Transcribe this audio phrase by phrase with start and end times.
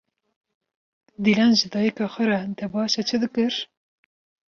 [1.23, 3.53] Dîlan ji dayîka xwe re, dabaşa çi kir?